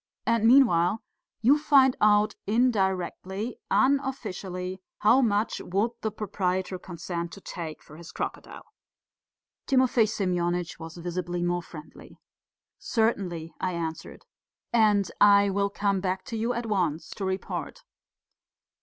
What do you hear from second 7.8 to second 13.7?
for his crocodile?" Timofey Semyonitch was visibly more friendly. "Certainly,"